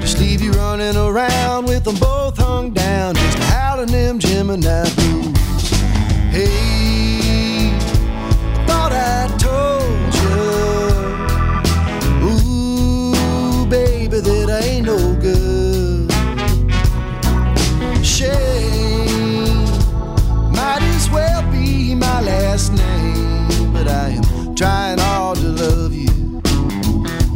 Just 0.00 0.20
leave 0.20 0.40
you 0.40 0.52
running 0.52 0.96
around 0.96 1.66
with 1.66 1.82
them 1.82 1.96
both 1.96 2.38
hung 2.38 2.70
down, 2.70 3.16
just 3.16 3.38
howling 3.50 3.90
them 3.90 4.20
Gemini 4.20 4.88
blues. 4.94 5.70
Hey, 6.30 7.07
trying 24.58 24.98
hard 24.98 25.38
to 25.38 25.50
love 25.50 25.94
you. 25.94 26.42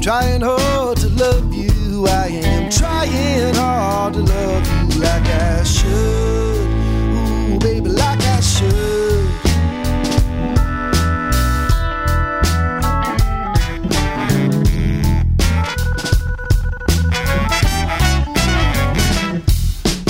Trying 0.02 0.40
hard 0.40 0.96
to 0.96 1.08
love 1.10 1.54
you, 1.54 2.04
I 2.08 2.26
am 2.26 2.68
trying 2.68 3.54
hard 3.54 4.14
to 4.14 4.22
love 4.22 4.66
you 4.66 5.00
like 5.00 5.22
I 5.22 5.62
should. 5.62 6.66
Ooh, 7.14 7.58
baby, 7.60 7.90
like 7.90 8.20
I 8.22 8.40
should. 8.40 9.28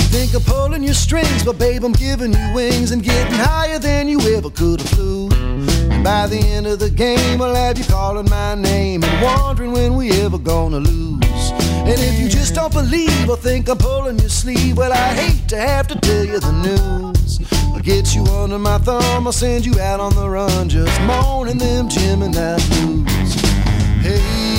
Think 0.09 0.33
of 0.33 0.43
pulling 0.47 0.81
your 0.81 0.95
strings, 0.95 1.43
but 1.43 1.59
babe, 1.59 1.83
I'm 1.83 1.91
giving 1.91 2.33
you 2.33 2.53
wings 2.55 2.89
and 2.89 3.03
getting 3.03 3.33
higher 3.33 3.77
than 3.77 4.07
you 4.07 4.19
ever 4.35 4.49
could 4.49 4.81
have 4.81 4.89
flew. 4.89 5.32
By 6.03 6.27
the 6.27 6.37
end 6.37 6.67
of 6.67 6.79
the 6.79 6.89
game, 6.89 7.41
I'll 7.41 7.55
have 7.55 7.77
you 7.77 7.85
calling 7.85 8.29
my 8.29 8.55
name 8.55 9.03
and 9.05 9.23
wondering 9.23 9.71
when 9.71 9.95
we 9.95 10.11
ever 10.21 10.37
gonna 10.37 10.79
lose. 10.79 11.51
And 11.85 11.97
if 11.97 12.19
you 12.19 12.27
just 12.27 12.55
don't 12.55 12.73
believe 12.73 13.29
or 13.29 13.37
think 13.37 13.69
I'm 13.69 13.77
pulling 13.77 14.19
your 14.19 14.27
sleeve, 14.27 14.77
well, 14.77 14.91
I 14.91 15.13
hate 15.13 15.47
to 15.47 15.57
have 15.57 15.87
to 15.87 15.95
tell 15.95 16.25
you 16.25 16.39
the 16.39 16.51
news. 16.51 17.39
I'll 17.73 17.79
get 17.79 18.13
you 18.13 18.25
under 18.25 18.59
my 18.59 18.79
thumb, 18.79 19.27
I'll 19.27 19.31
send 19.31 19.65
you 19.65 19.79
out 19.79 20.01
on 20.01 20.13
the 20.13 20.29
run, 20.29 20.67
just 20.67 20.99
moaning 21.03 21.57
them 21.57 21.87
Gemini 21.87 22.57
blues. 22.67 23.35
Hey, 24.01 24.52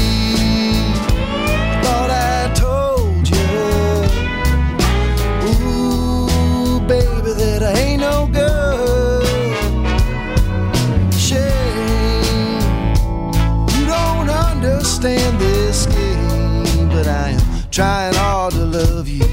understand 15.05 15.39
this 15.39 15.87
game, 15.87 16.89
but 16.89 17.07
I 17.07 17.31
am 17.31 17.71
trying 17.71 18.15
hard 18.15 18.55
to 18.55 18.65
love 18.65 19.07
you. 19.07 19.27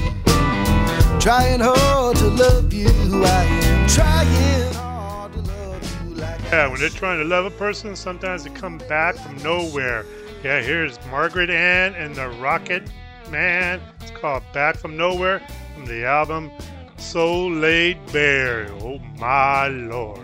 Trying 1.18 1.60
hard 1.60 2.16
to 2.18 2.28
love 2.28 2.72
you. 2.72 2.88
I 2.88 3.44
am 3.44 3.88
trying 3.88 4.74
hard 4.74 5.32
to 5.32 5.40
love 5.40 6.04
you 6.04 6.14
like 6.16 6.40
Yeah, 6.50 6.68
when 6.68 6.78
they're 6.78 6.90
trying 6.90 7.20
to 7.20 7.24
love 7.24 7.46
a 7.46 7.50
person, 7.50 7.96
sometimes 7.96 8.44
they 8.44 8.50
come 8.50 8.78
back 8.88 9.14
from 9.14 9.36
nowhere. 9.38 10.04
Yeah, 10.44 10.60
here's 10.60 10.98
Margaret 11.06 11.48
Ann 11.48 11.94
and 11.94 12.14
the 12.14 12.28
Rocket 12.28 12.82
Man. 13.30 13.80
It's 14.02 14.10
called 14.10 14.42
Back 14.52 14.76
from 14.76 14.96
Nowhere 14.98 15.40
from 15.74 15.86
the 15.86 16.04
album 16.04 16.50
So 16.98 17.46
Laid 17.46 17.98
Bare. 18.12 18.68
Oh 18.82 18.98
my 19.18 19.68
lord. 19.68 20.21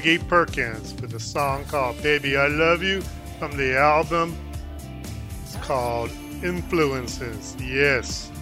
Peggy 0.00 0.16
Perkins 0.16 0.94
with 1.02 1.12
a 1.12 1.20
song 1.20 1.62
called 1.66 2.02
Baby 2.02 2.34
I 2.34 2.46
Love 2.46 2.82
You 2.82 3.02
from 3.38 3.54
the 3.54 3.76
album. 3.76 4.34
It's 5.42 5.56
called 5.56 6.10
Influences. 6.42 7.54
Yes. 7.60 8.32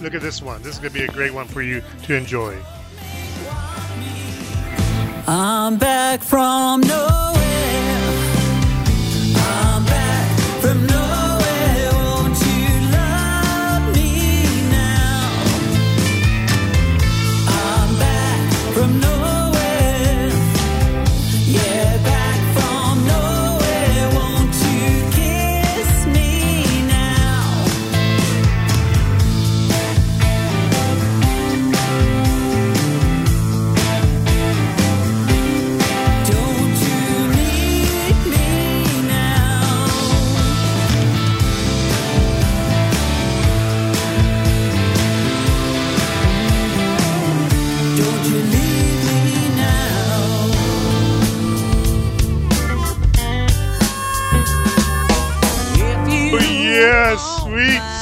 Look 0.00 0.14
at 0.14 0.22
this 0.22 0.40
one. 0.40 0.62
This 0.62 0.74
is 0.74 0.78
going 0.78 0.92
to 0.92 0.98
be 1.00 1.04
a 1.04 1.08
great 1.08 1.34
one 1.34 1.48
for 1.48 1.62
you 1.62 1.82
to 2.04 2.14
enjoy. 2.14 2.56
I'm 5.26 5.78
back 5.78 6.22
from 6.22 6.82
no 6.82 7.29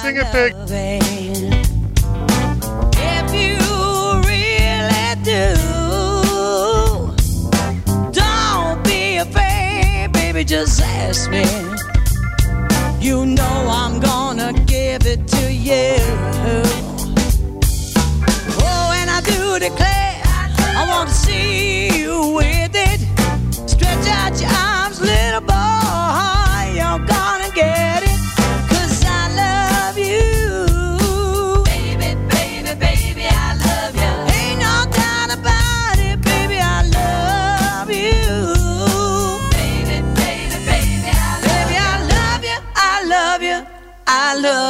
Sing 0.09 0.17
it. 0.17 0.25
If 2.97 3.35
you 3.35 3.59
really 4.25 5.15
do, 5.23 5.55
don't 8.11 8.83
be 8.85 9.19
afraid, 9.19 10.09
baby, 10.15 10.45
just 10.45 10.81
ask 10.81 11.31
me. 11.31 11.45
You 12.99 13.27
know 13.27 13.67
I'm 13.69 14.01
gonna 14.01 14.55
give 14.65 15.05
it 15.05 15.29
to 15.29 15.53
you. 15.53 16.88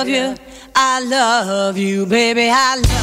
you. 0.09 0.35
I 0.75 1.01
love 1.01 1.77
you, 1.77 2.07
baby. 2.07 2.49
I 2.51 2.77
love 2.77 2.93
you. 2.93 2.98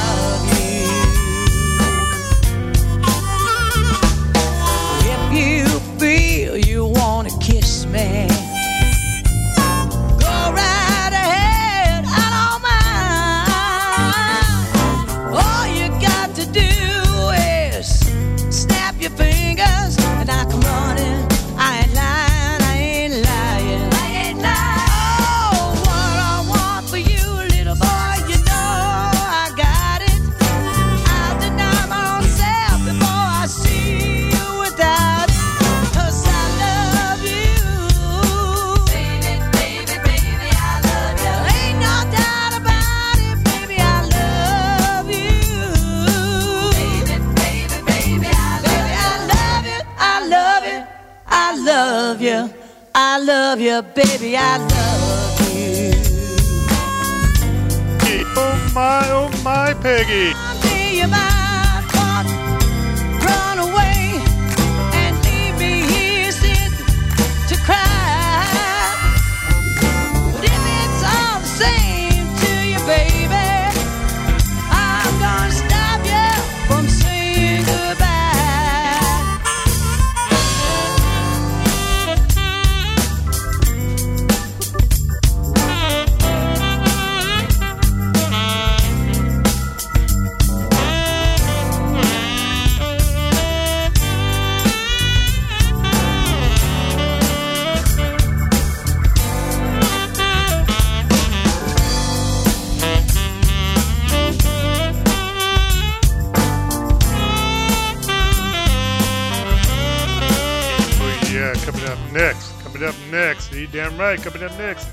next. 114.58 114.90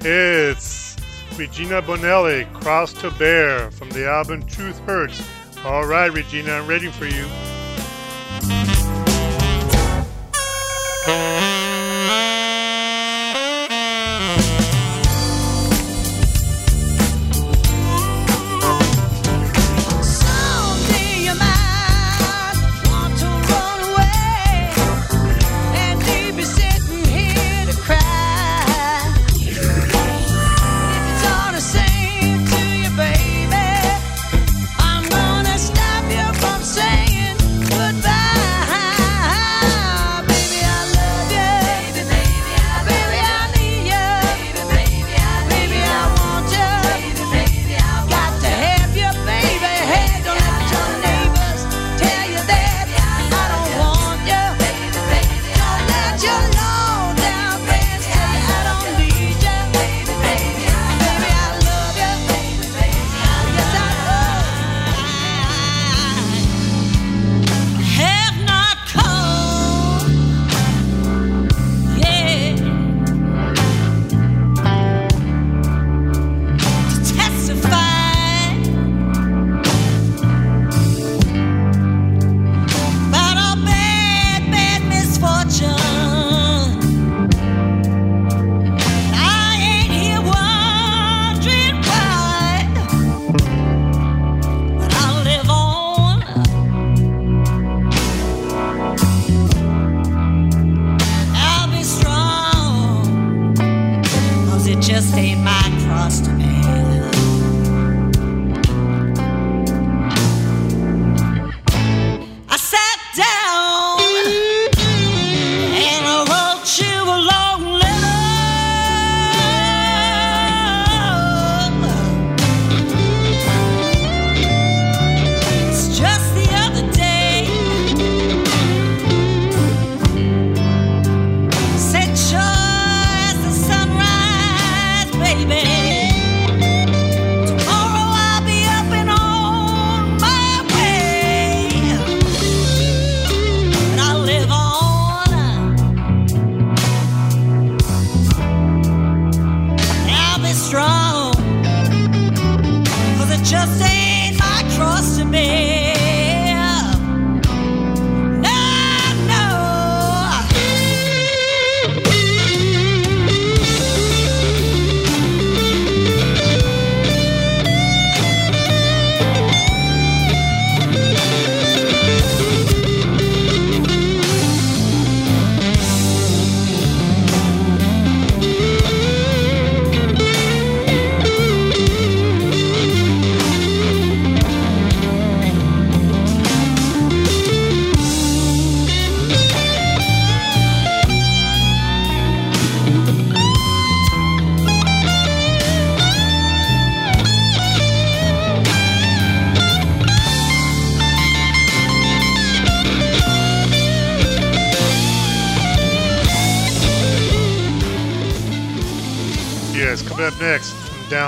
It's 0.00 0.96
Regina 1.36 1.82
Bonelli, 1.82 2.52
Cross 2.54 2.94
to 2.94 3.10
Bear 3.12 3.70
from 3.70 3.90
the 3.90 4.08
album 4.08 4.44
Truth 4.46 4.78
Hurts. 4.80 5.26
All 5.64 5.86
right, 5.86 6.12
Regina, 6.12 6.52
I'm 6.52 6.66
ready 6.66 6.88
for 6.88 7.06
you. 7.06 7.26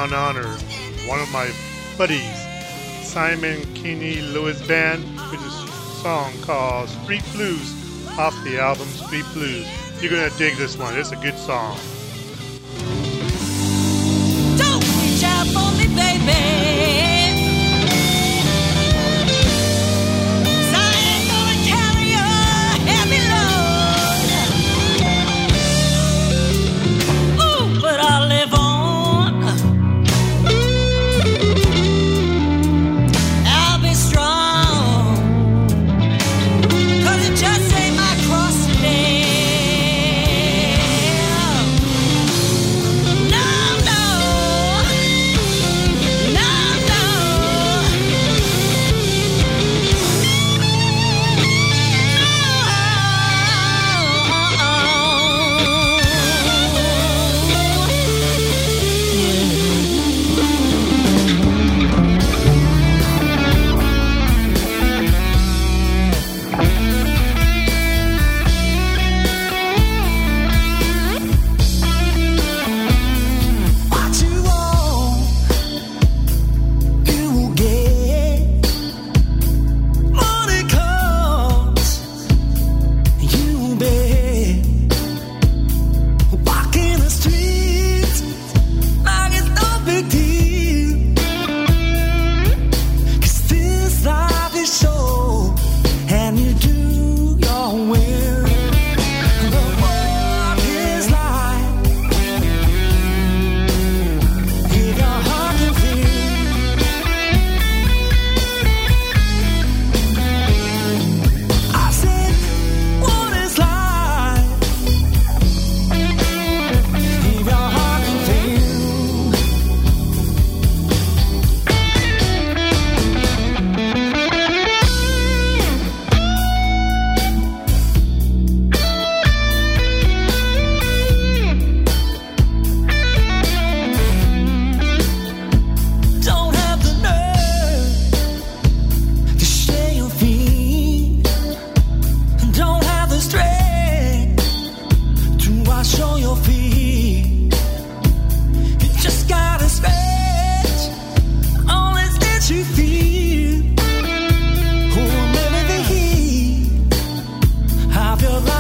Down 0.09 0.34
one 1.07 1.20
of 1.20 1.30
my 1.30 1.53
buddies, 1.98 2.34
Simon 3.03 3.62
Kinny-Lewis 3.74 4.66
Band, 4.66 5.05
which 5.30 5.40
is 5.40 5.55
a 5.62 5.68
song 6.03 6.32
called 6.40 6.88
Street 6.88 7.22
Blues 7.32 7.70
off 8.18 8.34
the 8.42 8.59
album 8.59 8.88
Street 8.88 9.26
Blues. 9.34 9.68
You're 10.01 10.11
going 10.11 10.28
to 10.28 10.38
dig 10.38 10.57
this 10.57 10.78
one. 10.78 10.96
It's 10.96 11.12
a 11.12 11.16
good 11.16 11.36
song. 11.36 11.78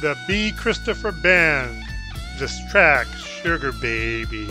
The 0.00 0.16
B. 0.26 0.50
Christopher 0.52 1.12
Band. 1.12 1.82
This 2.38 2.58
track, 2.70 3.06
Sugar 3.18 3.70
Baby, 3.82 4.46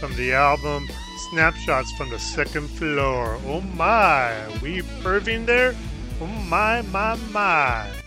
from 0.00 0.12
the 0.16 0.32
album 0.32 0.88
Snapshots 1.30 1.92
from 1.92 2.10
the 2.10 2.18
Second 2.18 2.68
Floor. 2.68 3.38
Oh 3.46 3.60
my, 3.60 4.34
we 4.60 4.82
perving 5.02 5.46
there? 5.46 5.76
Oh 6.20 6.26
my, 6.26 6.82
my, 6.82 7.14
my. 7.30 8.01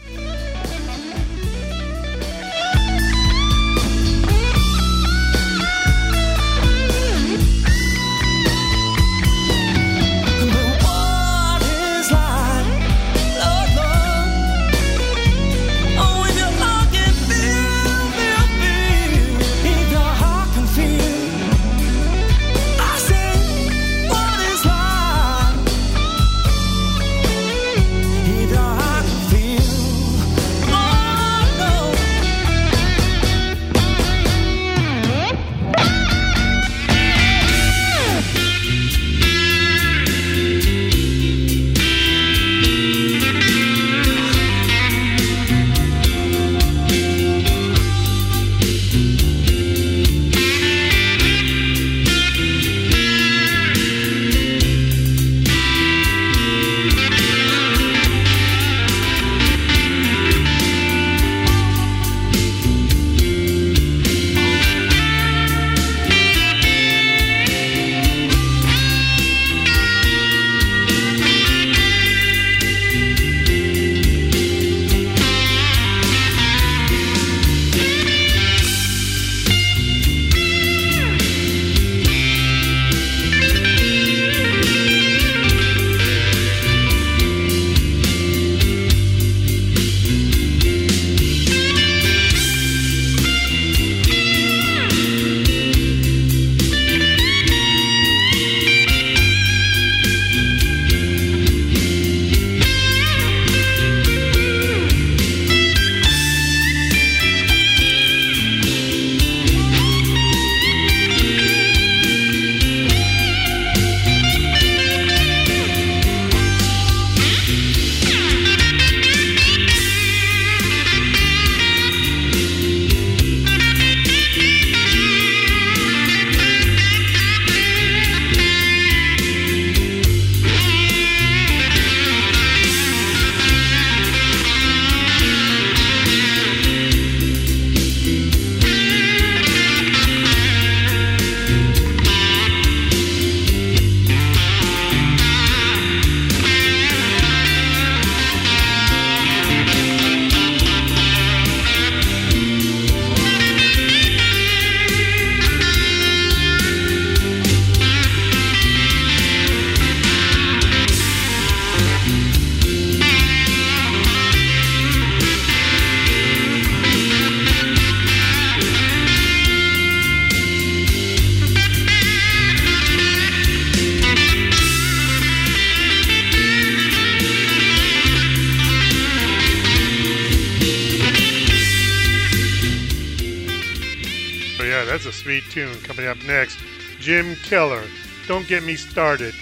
Next, 186.25 186.57
Jim 186.99 187.35
Keller, 187.43 187.83
Don't 188.27 188.47
Get 188.47 188.63
Me 188.63 188.75
Started. 188.75 189.33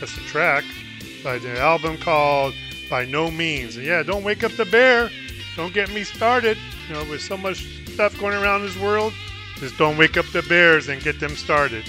That's 0.00 0.14
the 0.14 0.22
track 0.22 0.64
by 1.24 1.38
the 1.38 1.58
album 1.58 1.96
called 1.98 2.54
By 2.88 3.04
No 3.04 3.30
Means. 3.30 3.76
And 3.76 3.86
yeah, 3.86 4.02
don't 4.02 4.24
wake 4.24 4.44
up 4.44 4.52
the 4.52 4.66
bear. 4.66 5.10
Don't 5.56 5.72
get 5.72 5.90
me 5.92 6.04
started. 6.04 6.58
You 6.88 6.94
know, 6.94 7.04
with 7.04 7.20
so 7.20 7.36
much 7.36 7.64
stuff 7.88 8.18
going 8.20 8.36
around 8.36 8.62
this 8.62 8.76
world, 8.78 9.12
just 9.56 9.76
don't 9.78 9.96
wake 9.96 10.16
up 10.16 10.26
the 10.26 10.42
bears 10.42 10.88
and 10.88 11.02
get 11.02 11.18
them 11.18 11.34
started. 11.34 11.84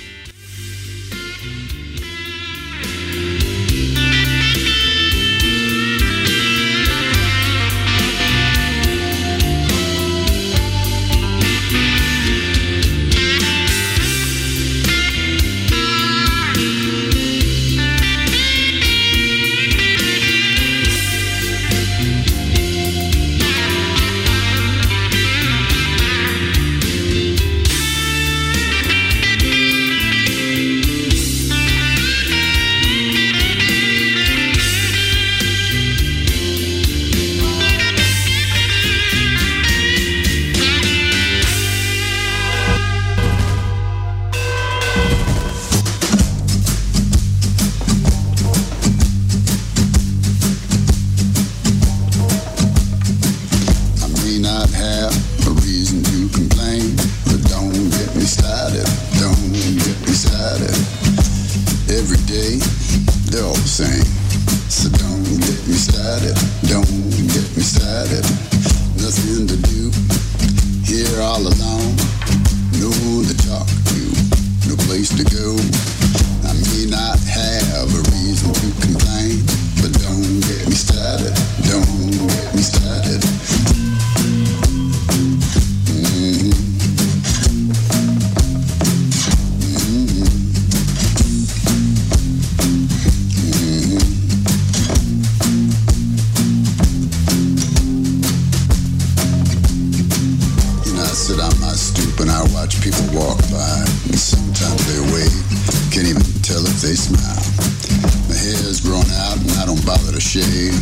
Bother 109.87 110.11
to 110.11 110.19
shave. 110.19 110.75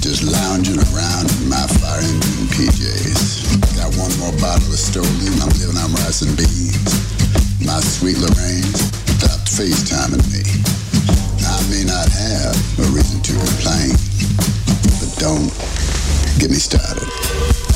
Just 0.00 0.24
lounging 0.24 0.80
around 0.80 1.28
in 1.36 1.48
my 1.52 1.60
fire 1.76 2.00
engine 2.00 2.48
PJs. 2.56 3.76
Got 3.76 3.92
one 4.00 4.08
more 4.16 4.32
bottle 4.40 4.72
of 4.72 4.80
Stoli 4.80 5.28
and 5.28 5.36
I'm 5.44 5.52
living 5.60 5.76
on 5.76 5.92
rice 6.00 6.22
and 6.22 6.34
beans. 6.34 6.88
My 7.60 7.80
sweet 7.84 8.16
Lorraine 8.16 8.72
stopped 9.20 9.44
FaceTiming 9.52 10.24
me. 10.32 10.40
I 11.44 11.60
may 11.68 11.84
not 11.84 12.08
have 12.08 12.56
a 12.80 12.88
reason 12.96 13.20
to 13.28 13.32
complain, 13.36 13.92
but 14.96 15.12
don't 15.20 15.52
get 16.40 16.48
me 16.48 16.56
started. 16.56 17.71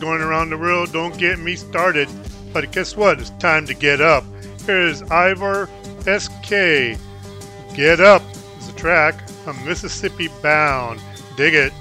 Going 0.00 0.22
around 0.22 0.50
the 0.50 0.58
world 0.58 0.92
don't 0.92 1.16
get 1.18 1.38
me 1.38 1.54
started. 1.54 2.08
But 2.52 2.72
guess 2.72 2.96
what? 2.96 3.20
It's 3.20 3.30
time 3.30 3.66
to 3.66 3.74
get 3.74 4.00
up. 4.00 4.24
Here's 4.66 5.02
Ivor 5.02 5.68
SK. 6.00 6.98
Get 7.74 8.00
Up 8.00 8.22
is 8.58 8.68
a 8.68 8.72
track 8.72 9.28
from 9.44 9.62
Mississippi 9.64 10.28
Bound. 10.42 11.00
Dig 11.36 11.54
it. 11.54 11.72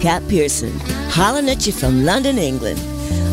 Kat 0.00 0.26
Pearson, 0.28 0.72
hollering 1.10 1.50
at 1.50 1.66
you 1.66 1.72
from 1.72 2.04
London, 2.04 2.38
England. 2.38 2.80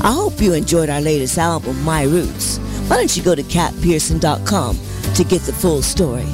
I 0.04 0.12
hope 0.12 0.42
you 0.42 0.54
enjoyed 0.54 0.90
our 0.90 1.00
latest 1.00 1.38
album, 1.38 1.82
My 1.84 2.04
Roots. 2.04 2.58
Why 2.88 2.98
don't 2.98 3.16
you 3.16 3.24
go 3.24 3.36
to 3.36 3.44
katpearson.com 3.44 4.78
to 5.16 5.24
get 5.24 5.42
the 5.44 5.54
full 5.54 5.82
story? 5.82 6.26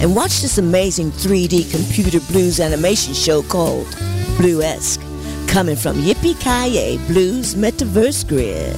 And 0.00 0.14
watch 0.14 0.42
this 0.42 0.58
amazing 0.58 1.12
3D 1.12 1.70
computer 1.70 2.20
blues 2.30 2.60
animation 2.60 3.14
show 3.14 3.42
called 3.42 3.86
Bluesque, 4.36 5.00
coming 5.48 5.76
from 5.76 5.96
Yippee 5.96 6.38
Ki 6.40 6.98
Blues 7.06 7.54
Metaverse 7.54 8.28
Grid. 8.28 8.76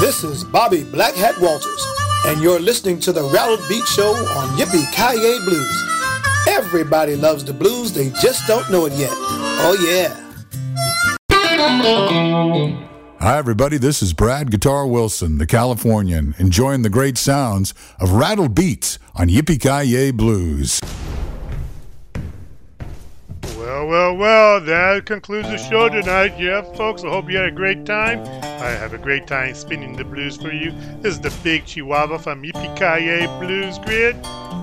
This 0.00 0.24
is 0.24 0.42
Bobby 0.42 0.84
Black 0.84 1.14
Hat 1.14 1.38
Walters, 1.38 1.86
and 2.26 2.40
you're 2.40 2.60
listening 2.60 2.98
to 3.00 3.12
the 3.12 3.24
Rattled 3.24 3.60
Beat 3.68 3.86
Show 3.86 4.14
on 4.14 4.56
Yippee 4.56 4.90
Ki 4.92 5.44
Blues. 5.44 5.91
Everybody 6.48 7.16
loves 7.16 7.44
the 7.44 7.52
blues, 7.52 7.92
they 7.92 8.10
just 8.20 8.46
don't 8.46 8.70
know 8.70 8.86
it 8.86 8.92
yet. 8.94 9.10
Oh, 9.12 9.76
yeah. 9.88 10.18
Hi, 13.20 13.38
everybody. 13.38 13.78
This 13.78 14.02
is 14.02 14.12
Brad 14.12 14.50
Guitar 14.50 14.84
Wilson, 14.84 15.38
the 15.38 15.46
Californian, 15.46 16.34
enjoying 16.38 16.82
the 16.82 16.90
great 16.90 17.16
sounds 17.16 17.72
of 18.00 18.12
rattled 18.12 18.54
beats 18.54 18.98
on 19.14 19.28
Yippee 19.28 19.60
Ki 19.60 20.10
Blues. 20.10 20.80
Well, 23.56 23.86
well, 23.86 24.16
well, 24.16 24.60
that 24.62 25.06
concludes 25.06 25.48
the 25.48 25.58
show 25.58 25.88
tonight. 25.88 26.38
Yeah, 26.38 26.62
folks, 26.74 27.04
I 27.04 27.10
hope 27.10 27.30
you 27.30 27.36
had 27.36 27.46
a 27.46 27.52
great 27.52 27.86
time. 27.86 28.20
I 28.42 28.70
have 28.70 28.92
a 28.92 28.98
great 28.98 29.28
time 29.28 29.54
spinning 29.54 29.96
the 29.96 30.04
blues 30.04 30.36
for 30.36 30.52
you. 30.52 30.72
This 31.00 31.14
is 31.14 31.20
the 31.20 31.32
Big 31.44 31.64
Chihuahua 31.66 32.18
from 32.18 32.42
Yippee 32.42 33.38
Blues 33.38 33.78
Grid. 33.78 34.16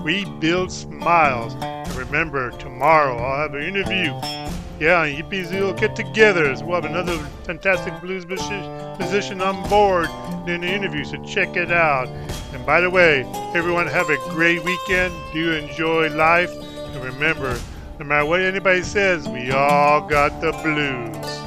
We 0.04 0.24
build 0.24 0.72
smiles. 0.72 1.54
And 1.62 1.94
remember, 1.94 2.50
tomorrow 2.52 3.16
I'll 3.16 3.42
have 3.42 3.54
an 3.54 3.62
interview. 3.62 4.12
Yeah, 4.80 5.02
on 5.02 5.08
Yippie's 5.08 5.52
little 5.52 5.74
get 5.74 5.94
togethers. 5.94 6.64
We'll 6.64 6.80
have 6.80 6.90
another 6.90 7.18
fantastic 7.44 8.00
blues 8.00 8.24
musi- 8.24 8.98
musician 8.98 9.42
on 9.42 9.68
board 9.68 10.08
in 10.48 10.62
the 10.62 10.68
interview, 10.68 11.04
so 11.04 11.22
check 11.22 11.54
it 11.54 11.70
out. 11.70 12.08
And 12.54 12.64
by 12.64 12.80
the 12.80 12.88
way, 12.88 13.24
everyone 13.54 13.86
have 13.88 14.08
a 14.08 14.16
great 14.30 14.64
weekend. 14.64 15.14
Do 15.34 15.52
enjoy 15.52 16.08
life. 16.14 16.50
And 16.50 17.04
remember, 17.04 17.58
no 17.98 18.06
matter 18.06 18.24
what 18.24 18.40
anybody 18.40 18.82
says, 18.82 19.28
we 19.28 19.50
all 19.50 20.00
got 20.00 20.40
the 20.40 20.52
blues. 20.52 21.40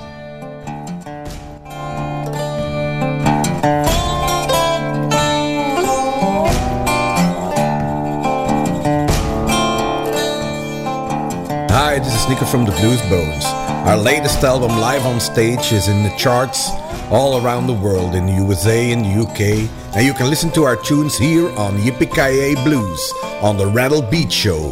Hi, 11.75 11.97
this 11.97 12.13
is 12.13 12.21
Sneaker 12.21 12.45
from 12.45 12.65
the 12.65 12.71
Blues 12.73 13.01
Bones. 13.09 13.43
Our 13.87 13.97
latest 13.97 14.43
album, 14.43 14.77
Live 14.77 15.07
on 15.07 15.19
Stage, 15.19 15.71
is 15.71 15.87
in 15.87 16.03
the 16.03 16.15
charts 16.17 16.69
all 17.09 17.43
around 17.43 17.65
the 17.65 17.73
world, 17.73 18.13
in 18.13 18.27
the 18.27 18.33
USA 18.33 18.91
and 18.91 19.03
the 19.03 19.23
UK. 19.23 19.67
And 19.95 20.05
you 20.05 20.13
can 20.13 20.29
listen 20.29 20.51
to 20.51 20.65
our 20.65 20.75
tunes 20.75 21.17
here 21.17 21.49
on 21.57 21.79
Yippee 21.79 22.63
Blues 22.63 23.11
on 23.41 23.57
the 23.57 23.65
Rattle 23.65 24.03
Beat 24.03 24.31
Show. 24.31 24.71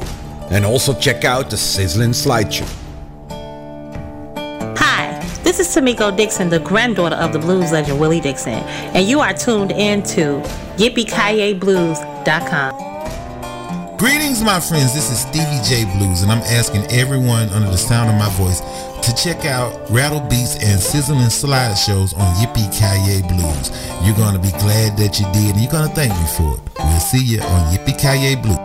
And 0.52 0.64
also 0.64 0.94
check 0.94 1.26
out 1.26 1.50
the 1.50 1.58
Sizzling 1.58 2.12
Slideshow. 2.12 2.70
Hi, 4.78 5.20
this 5.42 5.60
is 5.60 5.70
Tamiko 5.70 6.16
Dixon, 6.16 6.50
the 6.50 6.60
granddaughter 6.60 7.16
of 7.16 7.34
the 7.34 7.40
blues 7.40 7.72
legend 7.72 8.00
Willie 8.00 8.22
Dixon, 8.22 8.64
and 8.94 9.08
you 9.08 9.22
are 9.22 9.34
tuned 9.34 9.72
in 9.72 10.04
to. 10.04 10.40
Greetings, 14.02 14.42
my 14.42 14.60
friends. 14.60 14.96
This 14.96 15.12
is 15.12 15.20
Stevie 15.20 15.62
J 15.64 15.86
Blues, 15.96 16.24
and 16.24 16.32
I'm 16.32 16.42
asking 16.42 16.88
everyone 16.90 17.50
under 17.50 17.70
the 17.70 17.78
sound 17.78 18.10
of 18.10 18.16
my 18.16 18.30
voice 18.32 18.60
to 19.06 19.14
check 19.14 19.46
out 19.46 19.80
Rattle 19.92 20.22
Beats 20.22 20.56
and 20.56 20.82
Sizzling 20.82 21.30
Slide 21.30 21.76
shows 21.76 22.12
on 22.16 22.26
Yippee 22.38 22.74
Kaye 22.74 23.22
Blues. 23.22 23.70
You're 24.04 24.18
going 24.18 24.34
to 24.34 24.42
be 24.42 24.50
glad 24.58 24.98
that 24.98 25.20
you 25.20 25.26
did, 25.34 25.54
and 25.54 25.62
you're 25.62 25.72
going 25.72 25.88
to 25.88 25.94
thank 25.94 26.12
me 26.14 26.28
for 26.36 26.58
it. 26.58 26.80
We'll 26.80 27.00
see 27.00 27.24
you 27.24 27.42
on 27.42 27.76
Yippee 27.76 28.02
Kaye 28.02 28.42
Blues. 28.42 28.61